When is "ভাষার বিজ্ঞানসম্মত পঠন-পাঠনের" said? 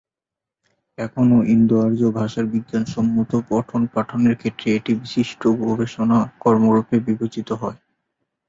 2.17-4.35